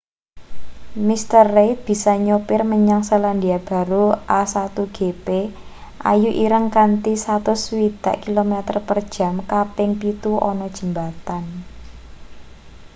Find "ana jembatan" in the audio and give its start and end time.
10.49-11.43